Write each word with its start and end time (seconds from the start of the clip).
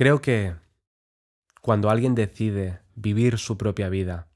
Creo 0.00 0.22
que 0.22 0.56
cuando 1.60 1.90
alguien 1.90 2.14
decide 2.14 2.80
vivir 2.94 3.36
su 3.36 3.58
propia 3.58 3.90
vida 3.90 4.32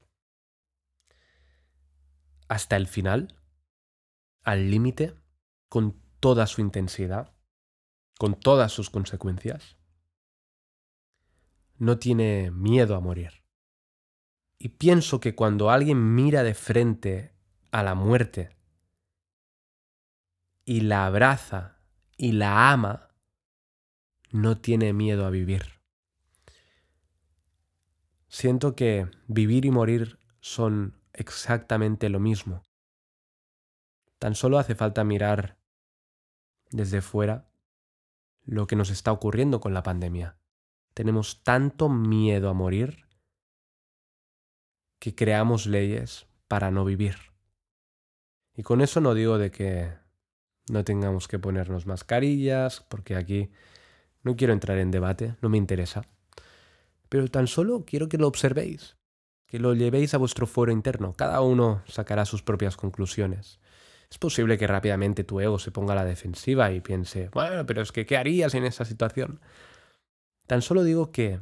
hasta 2.47 2.75
el 2.75 2.85
final, 2.85 3.41
al 4.43 4.69
límite, 4.69 5.15
con 5.67 5.99
toda 6.19 6.45
su 6.45 6.61
intensidad, 6.61 7.33
con 8.19 8.39
todas 8.39 8.73
sus 8.73 8.91
consecuencias, 8.91 9.75
no 11.77 11.97
tiene 11.97 12.51
miedo 12.51 12.95
a 12.95 12.99
morir. 12.99 13.41
Y 14.59 14.69
pienso 14.69 15.19
que 15.19 15.33
cuando 15.33 15.71
alguien 15.71 16.13
mira 16.13 16.43
de 16.43 16.53
frente 16.53 17.33
a 17.71 17.81
la 17.81 17.95
muerte 17.95 18.55
y 20.63 20.81
la 20.81 21.07
abraza 21.07 21.79
y 22.17 22.33
la 22.33 22.71
ama, 22.71 23.04
no 24.35 24.57
tiene 24.57 24.91
miedo 24.91 25.25
a 25.25 25.29
vivir. 25.29 25.79
Siento 28.27 28.75
que 28.75 29.09
vivir 29.27 29.63
y 29.63 29.71
morir 29.71 30.19
son 30.41 30.99
exactamente 31.13 32.09
lo 32.09 32.19
mismo. 32.19 32.61
Tan 34.19 34.35
solo 34.35 34.59
hace 34.59 34.75
falta 34.75 35.05
mirar 35.05 35.57
desde 36.69 37.01
fuera 37.01 37.49
lo 38.43 38.67
que 38.67 38.75
nos 38.75 38.89
está 38.89 39.13
ocurriendo 39.13 39.61
con 39.61 39.73
la 39.73 39.83
pandemia. 39.83 40.37
Tenemos 40.93 41.41
tanto 41.43 41.87
miedo 41.87 42.49
a 42.49 42.53
morir 42.53 43.05
que 44.99 45.15
creamos 45.15 45.65
leyes 45.65 46.27
para 46.49 46.71
no 46.71 46.83
vivir. 46.83 47.15
Y 48.53 48.63
con 48.63 48.81
eso 48.81 48.99
no 48.99 49.13
digo 49.13 49.37
de 49.37 49.51
que 49.51 49.93
no 50.69 50.83
tengamos 50.83 51.29
que 51.29 51.39
ponernos 51.39 51.85
mascarillas, 51.85 52.81
porque 52.89 53.15
aquí 53.15 53.49
no 54.25 54.35
quiero 54.35 54.53
entrar 54.53 54.79
en 54.79 54.91
debate, 54.91 55.35
no 55.41 55.49
me 55.49 55.57
interesa. 55.57 56.01
Pero 57.09 57.27
tan 57.29 57.45
solo 57.47 57.85
quiero 57.85 58.09
que 58.09 58.17
lo 58.17 58.27
observéis, 58.27 58.97
que 59.47 59.59
lo 59.59 59.75
llevéis 59.75 60.15
a 60.15 60.17
vuestro 60.17 60.47
foro 60.47 60.71
interno. 60.71 61.13
Cada 61.13 61.41
uno 61.41 61.83
sacará 61.87 62.25
sus 62.25 62.41
propias 62.41 62.75
conclusiones. 62.75 63.59
Es 64.09 64.17
posible 64.17 64.57
que 64.57 64.65
rápidamente 64.65 65.23
tu 65.23 65.39
ego 65.39 65.59
se 65.59 65.71
ponga 65.71 65.93
a 65.93 65.97
la 65.97 66.05
defensiva 66.05 66.71
y 66.71 66.81
piense, 66.81 67.29
bueno, 67.33 67.65
pero 67.67 67.83
es 67.83 67.91
que, 67.91 68.07
¿qué 68.07 68.17
harías 68.17 68.55
en 68.55 68.65
esa 68.65 68.83
situación? 68.83 69.39
Tan 70.47 70.63
solo 70.63 70.83
digo 70.83 71.11
que 71.11 71.39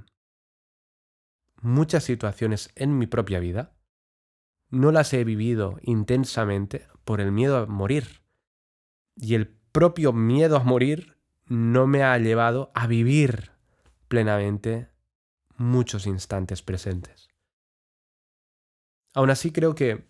muchas 1.61 2.03
situaciones 2.03 2.69
en 2.75 2.97
mi 2.97 3.07
propia 3.07 3.39
vida 3.39 3.71
no 4.69 4.91
las 4.91 5.13
he 5.13 5.23
vivido 5.23 5.79
intensamente 5.83 6.85
por 7.05 7.21
el 7.21 7.31
miedo 7.31 7.57
a 7.57 7.65
morir. 7.65 8.23
Y 9.15 9.35
el 9.35 9.47
propio 9.47 10.11
miedo 10.11 10.57
a 10.57 10.63
morir 10.63 11.17
no 11.53 11.85
me 11.85 12.01
ha 12.01 12.17
llevado 12.17 12.71
a 12.73 12.87
vivir 12.87 13.51
plenamente 14.07 14.89
muchos 15.55 16.07
instantes 16.07 16.63
presentes. 16.63 17.27
Aún 19.13 19.29
así 19.29 19.51
creo 19.51 19.75
que 19.75 20.07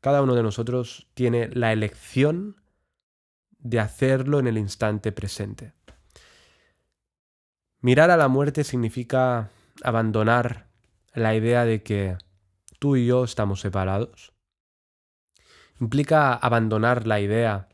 cada 0.00 0.22
uno 0.22 0.36
de 0.36 0.44
nosotros 0.44 1.08
tiene 1.14 1.48
la 1.48 1.72
elección 1.72 2.62
de 3.58 3.80
hacerlo 3.80 4.38
en 4.38 4.46
el 4.46 4.56
instante 4.56 5.10
presente. 5.10 5.72
Mirar 7.80 8.12
a 8.12 8.16
la 8.16 8.28
muerte 8.28 8.62
significa 8.62 9.50
abandonar 9.82 10.68
la 11.12 11.34
idea 11.34 11.64
de 11.64 11.82
que 11.82 12.18
tú 12.78 12.94
y 12.94 13.06
yo 13.06 13.24
estamos 13.24 13.60
separados. 13.60 14.32
Implica 15.80 16.34
abandonar 16.34 17.08
la 17.08 17.18
idea 17.18 17.68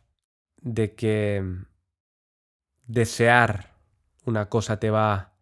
de 0.62 0.94
que 0.94 1.67
desear 2.88 3.74
una 4.24 4.48
cosa 4.48 4.80
te 4.80 4.90
va 4.90 5.32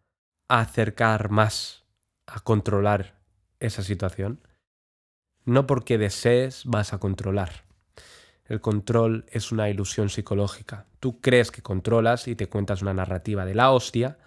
a 0.49 0.61
acercar 0.61 1.31
más 1.31 1.85
a 2.27 2.41
controlar 2.41 3.15
esa 3.61 3.83
situación. 3.83 4.41
No 5.45 5.67
porque 5.67 5.97
desees 5.97 6.65
vas 6.67 6.93
a 6.93 6.99
controlar. 6.99 7.65
El 8.45 8.61
control 8.61 9.25
es 9.31 9.53
una 9.53 9.71
ilusión 9.71 10.09
psicológica. 10.09 10.87
Tú 11.01 11.21
crees 11.21 11.51
que 11.51 11.63
controlas 11.63 12.29
y 12.29 12.37
te 12.37 12.49
cuentas 12.49 12.83
una 12.83 12.95
narrativa 12.95 13.45
de 13.45 13.55
la 13.55 13.71
hostia, 13.71 14.19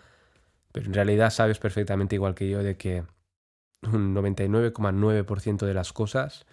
pero 0.71 0.87
en 0.87 0.93
realidad 0.93 1.29
sabes 1.29 1.59
perfectamente 1.59 2.15
igual 2.15 2.35
que 2.35 2.49
yo 2.49 2.63
de 2.63 2.77
que 2.77 3.03
un 3.83 4.15
99,9% 4.15 5.65
de 5.65 5.73
las 5.73 5.93
cosas 5.93 6.45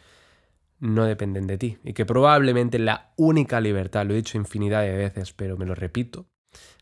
no 0.78 1.04
dependen 1.04 1.46
de 1.46 1.58
ti 1.58 1.78
y 1.84 1.92
que 1.92 2.04
probablemente 2.04 2.78
la 2.78 3.12
única 3.16 3.60
libertad, 3.60 4.04
lo 4.04 4.14
he 4.14 4.16
dicho 4.16 4.36
infinidad 4.36 4.82
de 4.82 4.96
veces, 4.96 5.32
pero 5.32 5.56
me 5.56 5.66
lo 5.66 5.74
repito, 5.74 6.26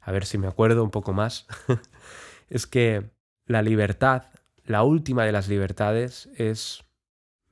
a 0.00 0.12
ver 0.12 0.26
si 0.26 0.38
me 0.38 0.46
acuerdo 0.46 0.84
un 0.84 0.90
poco 0.90 1.12
más, 1.12 1.46
es 2.50 2.66
que 2.66 3.10
la 3.46 3.62
libertad, 3.62 4.24
la 4.64 4.82
última 4.82 5.24
de 5.24 5.32
las 5.32 5.48
libertades 5.48 6.28
es 6.36 6.84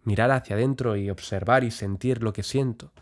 mirar 0.04 0.30
hacia 0.30 0.56
adentro 0.56 0.96
y 0.96 1.10
observar 1.10 1.64
y 1.64 1.70
sentir 1.70 2.22
lo 2.22 2.32
que 2.32 2.42
siento. 2.42 2.92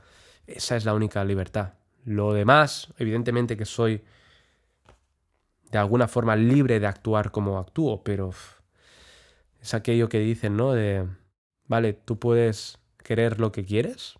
Esa 0.47 0.77
es 0.77 0.85
la 0.85 0.95
única 0.95 1.25
libertad. 1.25 1.75
Lo 2.05 2.33
demás, 2.33 2.93
evidentemente 2.99 3.57
que 3.57 3.65
soy 3.65 4.03
de 5.71 5.79
alguna 5.79 6.09
forma 6.09 6.37
libre 6.37 6.81
de 6.81 6.87
actuar 6.87 7.31
como 7.31 7.59
actúo, 7.59 8.03
pero 8.03 8.31
es 9.61 9.75
aquello 9.75 10.09
que 10.09 10.19
dicen, 10.19 10.57
¿no? 10.57 10.73
De, 10.73 11.07
vale, 11.67 11.93
tú 11.93 12.19
puedes 12.19 12.79
querer 12.99 13.41
lo 13.41 13.53
que 13.53 13.65
quieres. 13.65 14.17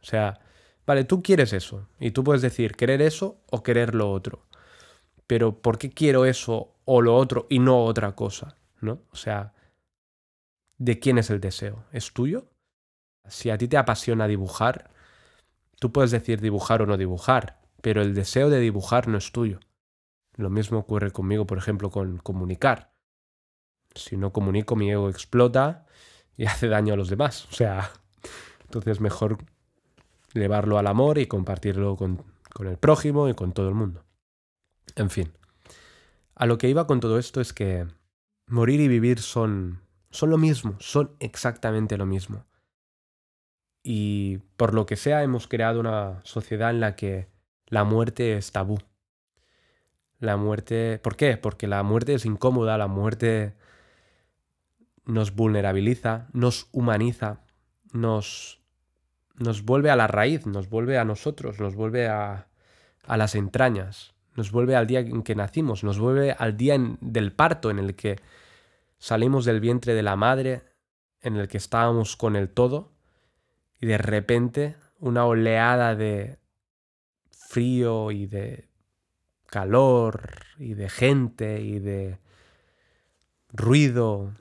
O 0.00 0.04
sea, 0.04 0.38
vale, 0.86 1.04
tú 1.04 1.22
quieres 1.22 1.52
eso 1.52 1.88
y 1.98 2.12
tú 2.12 2.24
puedes 2.24 2.42
decir 2.42 2.76
querer 2.76 3.02
eso 3.02 3.40
o 3.50 3.62
querer 3.62 3.94
lo 3.94 4.10
otro. 4.10 4.46
Pero 5.26 5.60
¿por 5.60 5.78
qué 5.78 5.90
quiero 5.90 6.24
eso 6.24 6.74
o 6.84 7.02
lo 7.02 7.16
otro 7.16 7.46
y 7.50 7.58
no 7.58 7.84
otra 7.84 8.14
cosa? 8.14 8.56
¿No? 8.80 9.00
O 9.10 9.16
sea, 9.16 9.52
¿De 10.78 10.98
quién 10.98 11.18
es 11.18 11.30
el 11.30 11.40
deseo? 11.40 11.84
¿Es 11.92 12.12
tuyo? 12.12 12.50
Si 13.26 13.50
a 13.50 13.58
ti 13.58 13.66
te 13.66 13.78
apasiona 13.78 14.28
dibujar, 14.28 14.90
tú 15.80 15.90
puedes 15.90 16.10
decir 16.10 16.40
dibujar 16.40 16.82
o 16.82 16.86
no 16.86 16.96
dibujar, 16.96 17.60
pero 17.80 18.02
el 18.02 18.14
deseo 18.14 18.50
de 18.50 18.60
dibujar 18.60 19.08
no 19.08 19.16
es 19.16 19.32
tuyo. 19.32 19.60
Lo 20.34 20.50
mismo 20.50 20.78
ocurre 20.78 21.10
conmigo, 21.12 21.46
por 21.46 21.56
ejemplo, 21.56 21.90
con 21.90 22.18
comunicar. 22.18 22.92
Si 23.94 24.18
no 24.18 24.32
comunico, 24.32 24.76
mi 24.76 24.90
ego 24.90 25.08
explota 25.08 25.86
y 26.36 26.44
hace 26.46 26.68
daño 26.68 26.92
a 26.92 26.96
los 26.96 27.08
demás. 27.08 27.46
O 27.46 27.52
sea, 27.52 27.90
entonces 28.64 29.00
mejor 29.00 29.38
llevarlo 30.36 30.78
al 30.78 30.86
amor 30.86 31.18
y 31.18 31.26
compartirlo 31.26 31.96
con, 31.96 32.22
con 32.52 32.66
el 32.66 32.78
prójimo 32.78 33.28
y 33.28 33.34
con 33.34 33.52
todo 33.52 33.68
el 33.68 33.74
mundo. 33.74 34.04
En 34.94 35.10
fin, 35.10 35.32
a 36.34 36.46
lo 36.46 36.58
que 36.58 36.68
iba 36.68 36.86
con 36.86 37.00
todo 37.00 37.18
esto 37.18 37.40
es 37.40 37.52
que 37.52 37.86
morir 38.46 38.80
y 38.80 38.88
vivir 38.88 39.20
son 39.20 39.80
son 40.16 40.30
lo 40.30 40.38
mismo, 40.38 40.76
son 40.78 41.14
exactamente 41.20 41.98
lo 41.98 42.06
mismo. 42.06 42.46
Y 43.82 44.38
por 44.56 44.74
lo 44.74 44.86
que 44.86 44.96
sea 44.96 45.22
hemos 45.22 45.46
creado 45.46 45.78
una 45.78 46.20
sociedad 46.24 46.70
en 46.70 46.80
la 46.80 46.96
que 46.96 47.28
la 47.66 47.84
muerte 47.84 48.36
es 48.36 48.50
tabú. 48.50 48.78
La 50.18 50.36
muerte... 50.38 50.98
¿Por 51.02 51.16
qué? 51.16 51.36
Porque 51.36 51.66
la 51.66 51.82
muerte 51.82 52.14
es 52.14 52.24
incómoda, 52.24 52.78
la 52.78 52.86
muerte 52.86 53.54
nos 55.04 55.34
vulnerabiliza, 55.34 56.28
nos 56.32 56.68
humaniza, 56.72 57.42
nos, 57.92 58.62
nos 59.38 59.64
vuelve 59.64 59.90
a 59.90 59.96
la 59.96 60.06
raíz, 60.06 60.46
nos 60.46 60.68
vuelve 60.68 60.98
a 60.98 61.04
nosotros, 61.04 61.60
nos 61.60 61.74
vuelve 61.74 62.08
a, 62.08 62.48
a 63.06 63.16
las 63.16 63.34
entrañas, 63.34 64.14
nos 64.34 64.50
vuelve 64.50 64.76
al 64.76 64.86
día 64.86 65.00
en 65.00 65.22
que 65.22 65.34
nacimos, 65.34 65.84
nos 65.84 65.98
vuelve 65.98 66.32
al 66.32 66.56
día 66.56 66.76
del 67.00 67.32
parto 67.32 67.70
en 67.70 67.78
el 67.78 67.94
que 67.94 68.16
Salimos 68.98 69.44
del 69.44 69.60
vientre 69.60 69.94
de 69.94 70.02
la 70.02 70.16
madre 70.16 70.62
en 71.20 71.36
el 71.36 71.48
que 71.48 71.58
estábamos 71.58 72.16
con 72.16 72.34
el 72.34 72.48
todo 72.48 72.92
y 73.80 73.86
de 73.86 73.98
repente 73.98 74.76
una 74.98 75.26
oleada 75.26 75.94
de 75.94 76.38
frío 77.30 78.10
y 78.10 78.26
de 78.26 78.68
calor 79.46 80.44
y 80.58 80.74
de 80.74 80.88
gente 80.88 81.60
y 81.60 81.78
de 81.78 82.18
ruido 83.52 84.34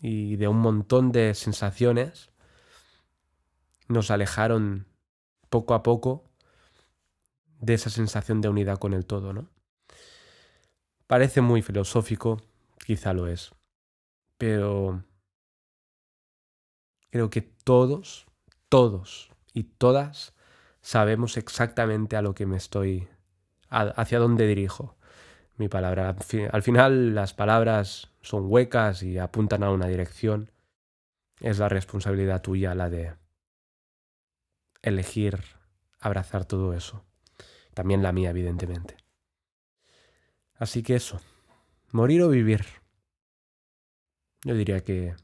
y 0.00 0.36
de 0.36 0.48
un 0.48 0.58
montón 0.58 1.12
de 1.12 1.34
sensaciones 1.34 2.30
nos 3.90 4.10
alejaron 4.10 4.86
poco 5.50 5.74
a 5.74 5.82
poco 5.82 6.24
de 7.58 7.74
esa 7.74 7.90
sensación 7.90 8.40
de 8.40 8.48
unidad 8.48 8.78
con 8.78 8.94
el 8.94 9.04
todo, 9.04 9.32
¿no? 9.32 9.48
Parece 11.06 11.40
muy 11.40 11.60
filosófico, 11.60 12.40
quizá 12.86 13.12
lo 13.12 13.26
es. 13.26 13.52
Pero 14.38 15.02
creo 17.10 17.30
que 17.30 17.42
todos, 17.42 18.26
todos 18.68 19.30
y 19.52 19.64
todas 19.64 20.34
sabemos 20.80 21.36
exactamente 21.36 22.16
a 22.16 22.22
lo 22.22 22.32
que 22.34 22.46
me 22.46 22.56
estoy, 22.56 23.08
hacia 23.68 24.20
dónde 24.20 24.46
dirijo 24.46 24.96
mi 25.56 25.68
palabra. 25.68 26.16
Al 26.52 26.62
final 26.62 27.14
las 27.14 27.34
palabras 27.34 28.12
son 28.22 28.44
huecas 28.46 29.02
y 29.02 29.18
apuntan 29.18 29.64
a 29.64 29.72
una 29.72 29.88
dirección. 29.88 30.52
Es 31.40 31.58
la 31.58 31.68
responsabilidad 31.68 32.40
tuya 32.40 32.74
la 32.74 32.88
de 32.88 33.19
elegir 34.82 35.42
abrazar 35.98 36.44
todo 36.44 36.72
eso. 36.74 37.04
También 37.74 38.02
la 38.02 38.12
mía, 38.12 38.30
evidentemente. 38.30 38.96
Así 40.54 40.82
que 40.82 40.96
eso, 40.96 41.20
Morir 41.92 42.22
o 42.22 42.28
vivir. 42.28 42.64
Yo 44.44 44.54
diría 44.54 44.84
que 44.84 45.16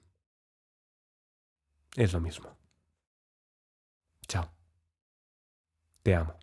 es 1.94 2.12
lo 2.12 2.20
mismo. 2.20 2.58
Chao. 4.26 4.50
Te 6.02 6.14
amo. 6.16 6.36